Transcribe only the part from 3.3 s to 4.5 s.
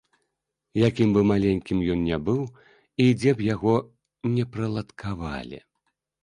б яго не